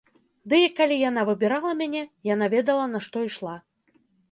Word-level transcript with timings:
Ды 0.53 0.61
і 0.61 0.69
калі 0.79 0.97
яна 1.09 1.25
выбірала 1.29 1.75
мяне, 1.83 2.03
яна 2.33 2.49
ведала 2.57 2.85
на 2.97 3.05
што 3.07 3.17
ішла. 3.31 3.55